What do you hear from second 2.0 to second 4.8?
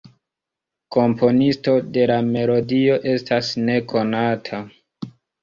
la melodio estas nekonata.